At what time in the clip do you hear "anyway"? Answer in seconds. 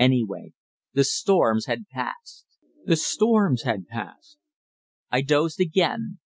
0.00-0.52